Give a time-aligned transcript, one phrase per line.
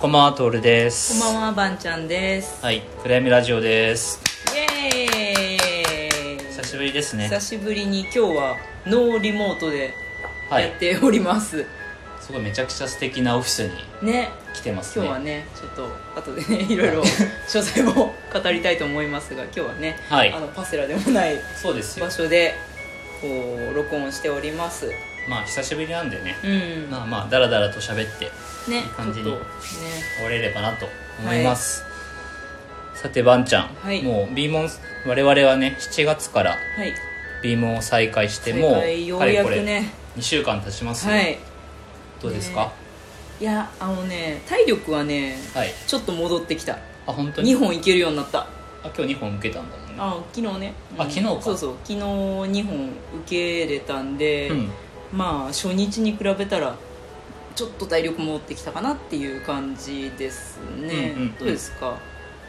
[0.00, 1.20] こんばんは、トールです。
[1.20, 2.64] こんばんは、ばんちゃんです。
[2.64, 4.18] はい、暗闇ラジオです。
[4.56, 7.24] イエーイ久しぶりですね。
[7.24, 9.92] 久しぶりに今日はノーリモートで
[10.48, 11.66] はいやっ、ております。
[12.18, 13.68] すごいめちゃくちゃ素敵なオフィス
[14.02, 15.04] にね、来てますね。
[15.04, 15.86] 今日はね、ちょっと
[16.18, 22.10] 後でね、 いろいろ詳細も語りたいと思いますが、今日はね、はいあのパセラでもない場。
[22.10, 22.54] 所で
[23.20, 23.28] こ
[23.70, 24.90] う録音しております。
[25.28, 26.90] まあ、久しぶりなんでね、うん。
[26.90, 28.30] まあまあ、だらだらと喋って
[28.70, 30.86] ね、いい感じに終われればなと
[31.20, 31.84] 思います。
[32.94, 34.68] さて、ばんちゃん、はいもう B モン、
[35.06, 36.92] 我々はね、7月からはい。
[37.42, 41.38] B モンを再開して、再もう、開ようやくね、2週間経ちますよはい。
[42.20, 42.72] どうですか、
[43.40, 45.72] いや、あのね、体力はね、はい。
[45.86, 46.74] ちょっと戻ってきた。
[47.06, 48.40] あ、本当に？2本いけるようになった。
[48.40, 49.94] あ、今日2本受けたんだもんね。
[49.98, 54.70] あ昨日ね、あ昨日かそうそう昨日2本受け入れたんで、うん。
[55.12, 56.76] まあ初日に比べたら
[57.54, 61.36] ちょっと体力戻ってきたかなっていう感じですね、うんうんうん。
[61.36, 61.98] どうですか？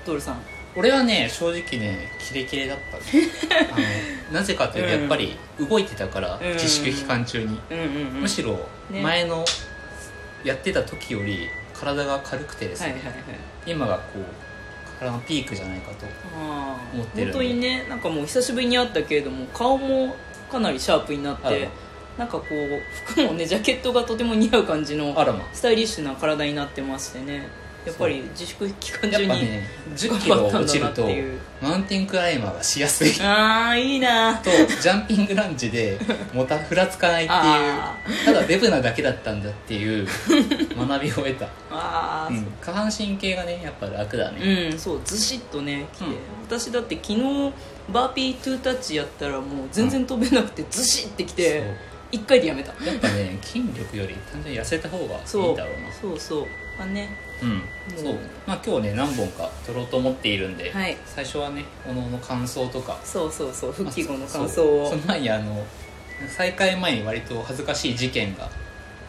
[0.06, 0.42] トールさん。
[0.76, 3.04] 俺はね正直ねキレキレだったね。
[4.30, 5.02] あのなぜかというとうん。
[5.02, 6.54] やっぱり動いてたから、うん。
[6.54, 7.88] 自粛期間中に、うんうんう
[8.20, 8.22] ん。
[8.22, 8.54] むしろ
[8.90, 9.02] ね。
[9.02, 9.44] 前の
[10.44, 13.16] やってた時より体が軽くてですね、はいはいはい。
[13.66, 16.06] 今がこう体のピークじゃないかと
[16.36, 20.16] ああ思ってる本当にねなんかもう久しぶりに会ったけれども顔も
[20.52, 21.70] かなりシャープになっあらて
[22.18, 22.82] なんかこう
[23.12, 27.62] 服もねジャケットがとても似合う感じのあらまスタイリッシュな体になってましてね。
[27.86, 31.08] やっぱり自粛期間や中にね1 0キロ落ちると
[31.60, 33.12] マウンテンクライマーがしやすい。
[33.12, 35.98] とああいいなジャンピングランジで
[36.32, 38.26] もたふらつかないってあいう。
[38.26, 40.08] ただデブなだけだったんだっていう
[40.78, 46.16] 学びを得た、ああ、うん、下半身系がねやっぱ楽だね、うんそうずしっとねきて、うん。
[46.46, 47.52] 私だって昨日
[47.92, 51.64] バーピートゥータッチやったらもう全然飛べなくてずしってきて
[52.12, 52.70] 一回でやめた。
[52.84, 55.92] やっぱね筋力より単純に痩せた方がいいだろうな。
[55.92, 56.20] そう。
[56.20, 56.48] そう
[56.80, 57.10] あね。
[57.42, 57.62] うん。
[57.96, 58.16] そう。
[58.46, 60.98] まあ今日ね何本か撮ろうと思っているんで、はい。
[61.06, 63.00] 最初はねおのおの感想とか。
[63.04, 63.72] そうそうそう。
[63.72, 64.90] 復帰後の感想を。
[64.90, 65.64] その前にあの
[66.28, 68.50] 再開前に割と恥ずかしい事件が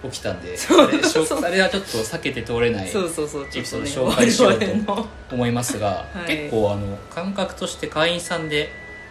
[0.02, 3.48] 起きたんでそれはちょっと避けて通れないそうそうそう。
[3.48, 6.36] ちょっとねエピソード紹介しようと思いますが、 はい。
[6.36, 8.70] 結構あの感覚として会員さんで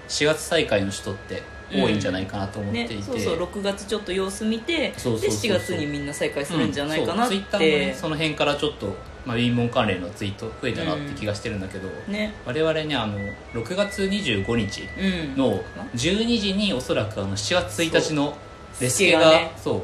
[0.09, 8.95] 4月再開の人って多いんじゃないかなと思っていて、ね、そうそう6月ちょっと様子見てそうそうそうで7月にみんな再開するんじゃないかなって、ツイッターもねその辺からちょっと、
[9.25, 12.33] まあ、ウィンモン関連のツイート増えたなって気がしてるんだけど、ね。
[12.45, 13.17] 我々ねあの
[13.53, 15.37] 6月25日うん。
[15.37, 15.63] の
[15.95, 18.35] 12時におそらくあの7月1日の
[18.79, 19.51] レスケがね。
[19.57, 19.81] そう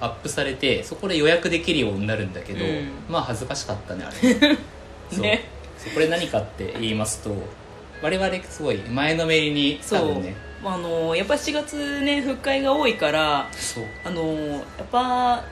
[0.00, 2.90] アップされてそこで予約できるようになるんだけど、うん。
[3.08, 4.34] まあ恥ずかしかったねあれ。
[5.18, 5.44] ね。
[5.78, 5.94] そう。
[5.94, 7.34] これ何かって言いますと
[8.02, 10.34] 我々すごい前のめりに多分ね
[10.64, 13.48] あのやっぱ7月ね復会が多いから
[14.04, 14.32] あの
[14.78, 15.42] やっぱ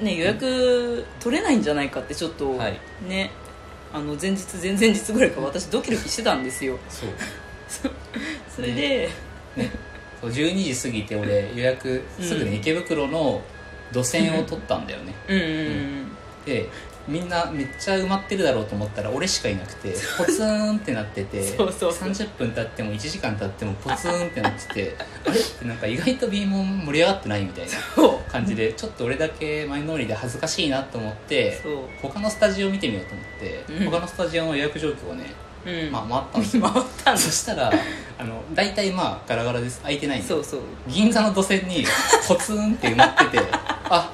[0.00, 2.78] ね予約取れないんじゃないかってちょっとはい。
[3.08, 3.30] ね、
[3.92, 6.78] あの前日前々日ぐらいから私ドキドキしてたんですよ。
[6.88, 7.10] そう。
[8.54, 9.08] それで、
[10.20, 12.56] そう12時過ぎて俺予約すぐね、うん。
[12.56, 13.42] 池袋の
[13.92, 15.46] 土線を取ったんだよね、うんうん。
[15.46, 16.16] うん。
[16.44, 16.68] で
[17.08, 22.08] みんなめっちゃ埋まってるだろうと思ったら俺しかいなくてポツンってなってて そうそうそう。
[22.10, 24.96] 30分経っても1時間経ってもポツンってなってて
[25.26, 25.38] あれ？
[25.38, 27.72] ってなんか意外と B も盛り上がってないみたいな
[28.30, 31.60] 感じでちょっと俺だけ前のりで恥ずかしいなと思って
[32.00, 33.90] 他のスタジオ見てみようと思って、うん。
[33.90, 35.32] 他のスタジオの予約状況をね、
[35.66, 35.92] うん。
[35.92, 36.62] まあ、回ったんですよ。
[36.70, 37.72] 回ったんですそしたら
[38.18, 39.80] あの大体まあガラガラです。
[39.80, 40.60] 空いてないんでそうそう。
[40.86, 41.84] 銀座の土線に
[42.28, 43.44] ポツンって埋まってて
[43.90, 44.10] あ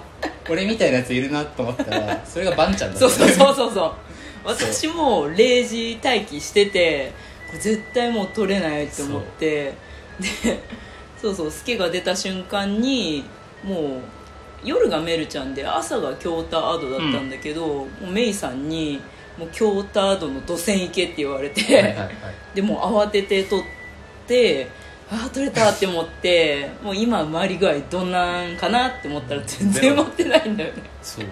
[0.49, 3.01] 俺みたいなやついるなと思ったら それがバンちゃんだった。
[3.01, 3.75] そうそうそうそう。
[3.75, 3.93] そう。
[4.45, 7.13] 私も0時待機してて
[7.49, 9.75] これ絶対もう取れないと思って。
[10.19, 10.61] で
[11.21, 13.25] そうそうスケが出た瞬間に
[13.65, 14.01] もう
[14.65, 19.01] 夜がメルちゃんで朝が京田アドだったんだけど、もうメイさんに
[19.39, 22.11] 「もう京田アドの土線行け」って言われて、はいはいはい。
[22.55, 23.65] でもう慌てて取っ
[24.27, 24.69] て
[25.11, 30.83] ああ取れたって思ってもう今回り具合どんなんかなって思ったら全然持ってないんだよね。
[31.03, 31.25] そう。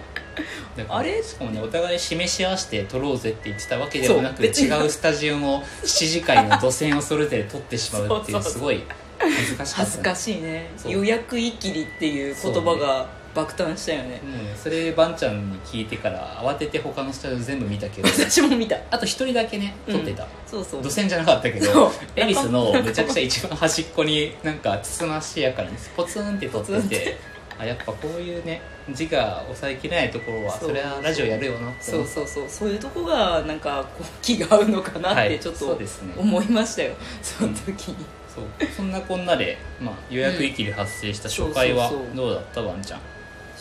[0.89, 1.21] あれ？
[1.23, 4.49] しかもねお互い示し合わせて撮ろうぜって言ってたわけではなく違
[4.85, 8.83] うスタジオの7時間の土線をそれぞれ撮ってしまうっていそうすごい
[9.19, 10.69] 恥ずかしかった、恥ずかしいね。
[10.87, 14.19] 予約いきりっていう言葉が爆誕したよね。
[14.23, 18.07] もうねそれバンちゃんに聞いてから慌てて他のスタジオ全部見たけど。
[18.09, 18.77] 私も見た。
[18.89, 20.81] あと一人だけね撮ってた、そうそう。
[20.81, 27.17] 土線じゃなかったけど恵比寿の めちゃくちゃ一番端っこになんかつつましやかにポツンって撮っててて。
[27.59, 28.61] あやっぱこういうね
[28.91, 30.69] 字が抑えきれないところはそう。
[30.69, 32.45] それはラジオやるよなってそうそうそう。
[32.47, 35.29] そういうとこがなんかこう気が合うのかなっはい。
[35.29, 35.85] てちょっとね。
[36.17, 36.93] 思いましたよ、
[37.23, 37.87] その時。
[37.89, 37.95] に
[38.35, 38.45] そう。
[38.75, 42.99] そんなこんなで、まあ、予約いきり発生した初回はどうだったワンちゃん？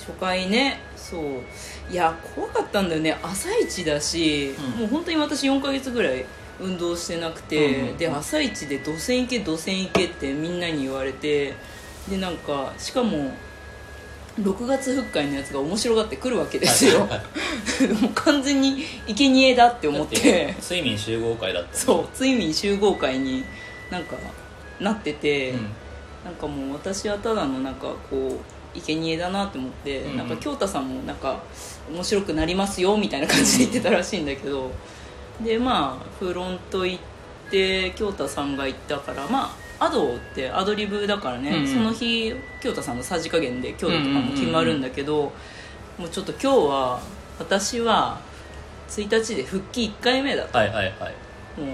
[0.06, 0.81] 初回ね。
[0.97, 1.23] そう。
[1.91, 3.19] いや怖かったんだよね。
[3.23, 4.81] 朝一だし、うん。
[4.81, 6.25] もう本当に私4ヶ月ぐらい
[6.61, 7.97] 運動してなくて、うんうんうん。
[7.97, 11.55] で朝一で「土線行け土線行け」ってみんなに言われて
[12.08, 13.32] でなんかしかも
[14.41, 17.00] 6月復会のやつが面白がってくるわけですよ、
[18.00, 20.55] もう完全に生贄だって思って。
[20.61, 23.44] 睡眠集合会だったそう睡眠集合会に
[23.91, 24.17] なんか
[24.79, 25.69] なってて、うん。
[26.26, 30.17] なんかもう私はただのなんかこう生贄だなって思って、うんうん。
[30.19, 31.43] なんか京太さんもなんか
[31.90, 34.70] 面白くなりますよみたいな感じで言ってたらしいんだけど
[35.43, 37.00] でまあフロント行っ
[37.50, 41.67] て京太さんが行ったからまあアドってアドリブだからね、うんうん。
[41.69, 45.32] その日京太さんのさじ加減で京都とかも決まるんだけど、
[45.99, 47.00] もうちょっと今日は
[47.38, 48.19] 私は
[48.88, 50.56] 1日で復帰1回目だと。
[50.56, 51.61] はいはいはい。
[51.61, 51.72] も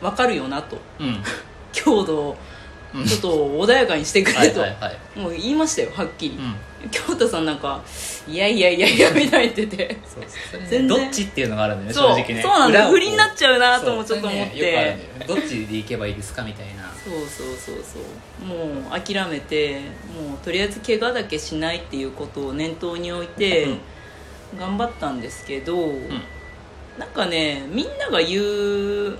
[0.00, 0.78] う分かるよなと。
[0.98, 1.22] うん。
[1.72, 2.36] 強度をうん
[3.06, 3.28] ちょっと
[3.66, 4.60] 穏やかにしてくはれと、
[5.18, 6.54] もう言いましたよはっきり、うん。
[6.90, 7.80] 京太さんなんか
[8.28, 9.96] 「いやいやいやいや」みたいに言ってて。
[10.86, 12.42] どっちっていうのがあるんだよね正直ね。
[12.42, 14.60] そうなんだ不利になっちゃうなともちょっと思って。
[14.60, 16.92] ねどっちで行けばいいですかみたいな。
[17.04, 18.00] そうそうそうそ
[18.44, 18.44] う。
[18.44, 23.78] もう諦めてもうとりあえず怪我だけしないっていうことを念頭に置いてうん。
[24.58, 26.22] 頑張ったんですけど、うん。
[26.98, 29.18] なんかねみんなが言う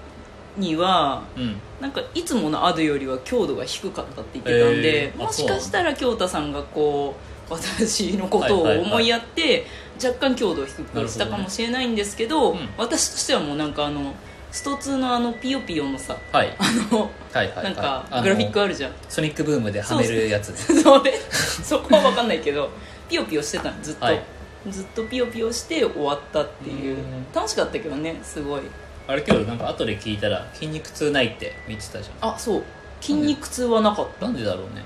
[0.57, 1.57] にはうん。
[1.81, 5.23] なんかいつものアドよりは強度が低かったって言ってたんで、えー。
[5.23, 7.17] あもしかしたら京太さんがこ
[7.51, 9.67] う私のことを思いやって、
[10.03, 14.15] 若干強度を低くしたかもしれないんですけどなるほどね私としてはもうなんかあの
[14.51, 16.55] スト2のあのピヨピヨのさはい。
[16.59, 17.65] あのはいはいはい。
[17.65, 18.93] なんかグラフィックあるじゃん。
[19.09, 20.57] ソニックブームではめるやつね。
[20.83, 22.71] それ そこは分かんないけど
[23.09, 24.23] ピヨピヨしてたのずっと、はい。
[24.69, 26.97] ずっとピヨピヨして終わったっていう。
[26.97, 27.27] うん。
[27.35, 28.61] 楽しかったけどねすごい
[29.07, 32.65] あれ今日なんか後で聞いたら筋肉痛ないって見てたじゃあそう。
[33.01, 34.29] 筋肉痛はなかった。
[34.29, 34.85] んなんでだろうね。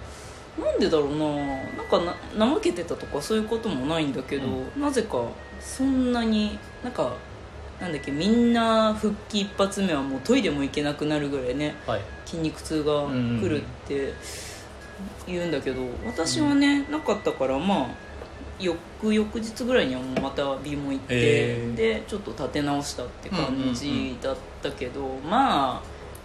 [0.58, 1.36] なんでだろうな。
[1.76, 2.00] なんか
[2.38, 4.46] な怠けてたとかそういうこともないんだけど、
[4.78, 5.22] なぜか
[5.60, 7.12] そんなになんか
[7.80, 12.00] なんだっけみんな復帰一発目はもうトイレも行けなくなるぐらいねはい。
[12.24, 14.14] 筋肉痛が来るって
[15.26, 17.86] 言うんだけど私はね、なかったからまあ
[18.58, 21.74] 翌々日ぐらいにはもうまた B も行って、へー。
[21.74, 25.82] でちょっと立て直したって感じだったけど、まあ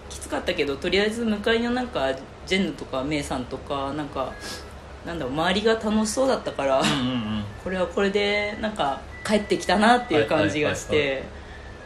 [0.10, 2.14] きつかったけどとりあえず向かいのなんか
[2.46, 4.34] ジェンヌとかメイさんとかなんか
[5.06, 7.44] なんだろう周りが楽しそうだったから、うんうんうん。
[7.64, 11.24] これはこれでなんか帰ってきたなっていう感じがしはいはいはいて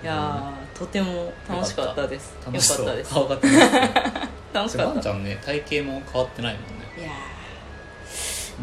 [0.03, 0.05] い。
[0.05, 2.33] やーとても楽しかったです。
[2.33, 2.95] よかった。
[2.95, 3.15] です。
[4.53, 6.85] 楽しかった ワンちゃんね体型も変わってないもんね。
[6.99, 7.09] いや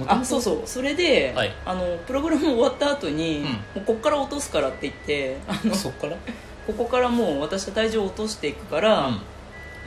[0.07, 0.63] あそうそう。
[0.65, 1.53] それで、はい。
[1.67, 3.45] あのプログラム終わった後に、うん。
[3.45, 6.17] もうこっから落とすからって言ってあのそっから？
[6.67, 9.21] ここからもう私は体重を落としていくから、うん。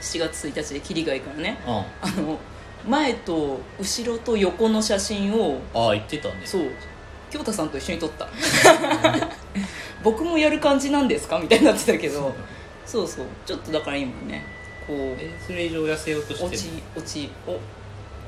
[0.00, 1.58] 7月1日で切りがいいからね。
[1.66, 1.84] うんあ
[2.20, 2.38] の
[2.86, 6.34] 前と後ろと横の写真をああ言ってたね。
[6.44, 6.62] そう。
[7.30, 8.28] 京太さんと一緒に撮った。
[10.04, 11.38] 僕もやる感じなんですか？
[11.38, 12.32] みたいになってたけど。
[12.84, 13.08] そう。
[13.08, 14.44] そうちょっとだから今ね
[14.86, 17.58] こうえそれ以上痩せようとしてる落ち落ちお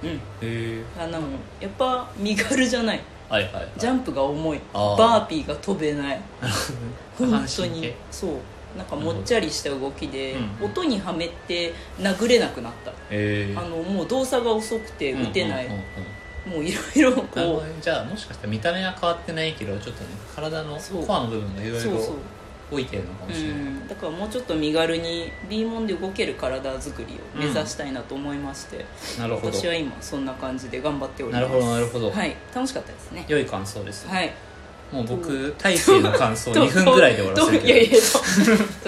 [0.02, 0.10] うん。
[0.10, 1.20] へえあの
[1.60, 3.00] やっぱ身軽じゃない。
[3.28, 3.68] はいはいはい。
[3.76, 4.60] ジャンプが重い。
[4.72, 4.98] あー。
[4.98, 6.20] バーピーが飛べない。
[7.18, 7.92] 本半当に。
[8.10, 8.30] そう。
[8.76, 15.78] なんかもっちゃりした動きで、うん音にはめて殴れなくなった、あのもう動作が遅くて打てない、うんうん
[16.46, 16.52] うん。
[16.52, 16.72] もうい。
[16.72, 21.06] ろいろこどねじゃあもしかしたら見た目は変わってないけどちょっとね体のそう。
[21.06, 22.14] コアの部分がいろいそうそう
[22.70, 28.84] 動いてるのかもしれない、うん、だからもうちょっと身軽に B モンで動ける体作りを目指したいなと思いまして、
[29.18, 29.52] なるほど。
[29.52, 31.42] 私は今そんな感じで頑張っております。
[31.42, 32.36] なるほどなるほど、はい。
[32.54, 33.24] 楽しかったですね。
[33.28, 34.32] 良い感想です、はい。
[34.92, 37.98] もう僕大勢の感想 2分ぐらいで終わらせるけどといやいや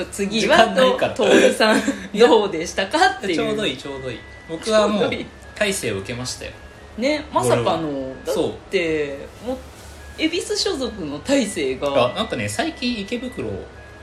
[0.12, 0.68] 次は
[1.14, 1.82] 徹さん
[2.14, 3.34] どうでしたかっていう。
[3.37, 4.18] ちょうどいいちょうどいい。
[4.49, 5.10] 僕はもう
[5.54, 6.52] 大勢を受けましたよ。
[6.99, 8.37] ねまさかのだっ
[8.70, 9.58] てもう
[10.21, 13.49] 恵比寿所属の大勢あがなんかね最近池袋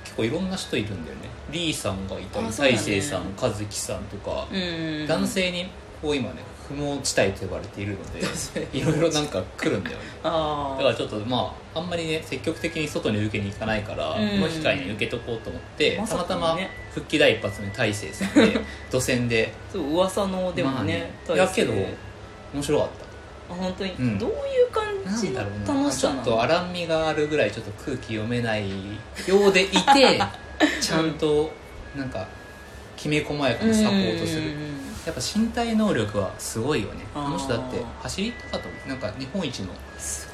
[0.04, 1.28] 結構いろんな人いるんだよね。
[1.52, 2.78] リーさんがいたりあそうだね。
[2.78, 5.08] 大勢さん和樹さんとか、うん。
[5.08, 5.68] 男性に
[6.02, 8.20] こう今ね不毛地帯と呼ばれているので
[8.78, 10.04] いろいろなんか来るんだよね。
[10.24, 14.30] だからちょっとまああんまりね積極的に外に受けに行かないから、うん。
[14.30, 18.60] この機会に受けとこうと思って、まさたまたまかね復帰第一発目大勢さんで
[18.92, 19.54] 土線で。
[19.72, 21.74] そう噂のでもまあね,い大勢、やけど
[22.54, 22.88] 面白かっ
[23.50, 24.20] あ本当に、うん。
[24.20, 24.34] どうい
[25.16, 25.92] う感たなんじのだろうな。
[25.92, 28.70] ちょっと荒みがあるぐらいちょっと空気読めない
[29.28, 29.78] ようでいて
[30.82, 31.52] ちゃんと
[31.96, 32.28] なんか
[32.96, 34.52] きめ細やかにサポートする。
[35.06, 37.06] やっぱ身体能力はすごいよね。
[37.16, 37.26] あー。
[37.28, 39.68] あの人だって走り高跳びなんか日本一の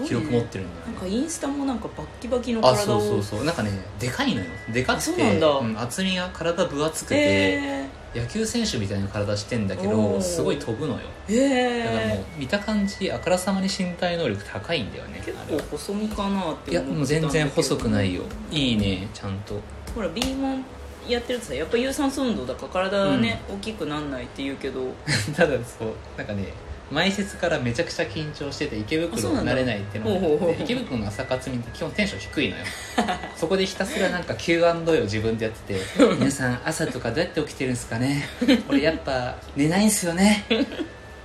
[0.04, 3.00] 記録持ってるんだよねなんかインスタもなんかバッキバキのあ体を。
[3.00, 4.48] そうそうそうなんかねでかいのよ。
[4.72, 7.83] でかくてうなん厚みが体分厚くて、え
[8.16, 11.00] 野球選手みたいな体してんだけどすごい飛ぶのよ。
[11.28, 18.24] へだからもうえ見た感じあからさまに身体能力高いんだよね結構細身かなっていやもう全然細くないよ。
[18.52, 19.60] いいねちゃんと。
[19.96, 20.66] ほら B モン
[21.08, 24.82] やってるとさやっぱ有酸素運動だから体はね、大きくなんないって言うけど。
[25.36, 26.54] ただそうなんかね
[26.94, 32.64] 前説からめちゃくちゃ緊張してて池あそうなれないっていうのがあって池袋の朝活みって基本テンション低いのよ。
[33.36, 35.80] そこでひたすらなんか Q&A を自分でやってて
[36.20, 38.28] 「皆さん朝とかどうやって起きてるんですかね？
[38.70, 40.46] 俺やっぱ寝ないんすよね。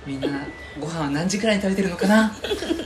[0.07, 0.27] みんな
[0.79, 2.35] ご飯は何時くらいに食べてるのかな？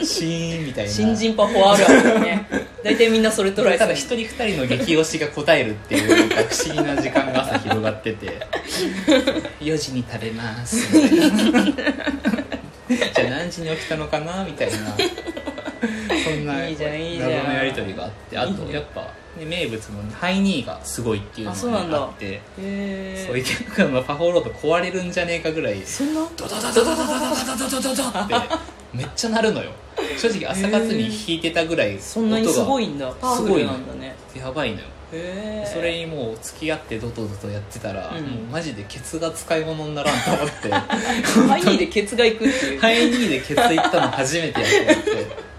[0.04, 0.92] シーン」みたいな。
[0.92, 2.46] 新人パフォあるあるよね。
[2.84, 3.80] 大体みんなそれトライする。
[3.80, 8.28] ただ一人二人の激推しが答えるっていうなんか不思議な時間が朝広がってて。
[9.62, 10.78] 4時に食べます
[13.16, 14.76] じゃあ何時に起きたのかなみたいな。
[16.24, 17.32] そんないいじゃんいいじゃん。
[17.32, 19.02] 謎のやり取りがあってあとやっぱ、
[19.38, 21.98] ね、名物のハイニーがすごいっていうのあそうなんだ。
[22.00, 22.42] があって
[23.28, 26.22] そう池袋のパフォーロード壊れるんじゃねえかぐらいそんな？
[26.38, 28.36] ドドドドドドドドドドドドって
[28.94, 29.72] めっちゃ鳴るのよ。
[30.18, 33.12] 正直朝活に弾いてたぐらいそんなにすごいんだ。
[33.20, 34.16] パワフルなんだね。
[34.38, 34.84] やばいのよ
[35.66, 38.26] それにもう付き合ってドトドトやってたら、うん。
[38.26, 42.80] もうマジでケツが使い物にならんと思って ハイニーでケツがいくっていう。
[42.80, 45.54] ハイニーでケツいったの初めてやと思って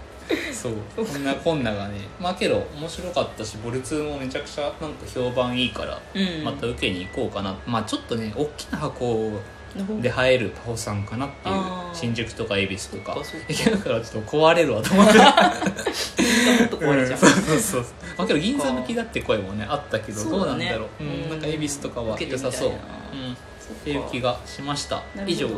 [0.53, 0.73] そう。
[0.95, 6.43] こんなこんながねまあけど面白かったしボルツーもめちゃくちゃなんか評判いいから、うん。
[6.43, 7.55] また受けに行こうかな。
[7.65, 9.39] まあちょっとね大きな箱
[10.01, 11.55] で入るパフォさんかなっていう
[11.93, 13.15] 新宿とか恵比寿とか。
[13.15, 15.17] だからちょっと壊れるわと思って。
[15.17, 17.19] もっと壊れちゃう。
[17.19, 17.85] そうそうそう
[18.17, 21.07] まあけど銀座向きだって声もねあったけどどうなんだろう、うん。
[21.23, 21.29] うん。
[21.29, 22.75] なんか恵比寿とかは良さそう、うん、っ
[23.83, 25.03] ていう気がしました。
[25.27, 25.49] 以上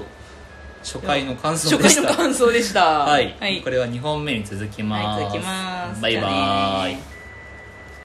[0.83, 2.01] 初回の感想初でした。
[2.07, 2.85] 回の感想でした。
[2.99, 3.61] はい、はい。
[3.61, 6.01] これは2本目に続きます、はい続きます。
[6.01, 6.95] バイバイ。
[6.95, 7.16] ね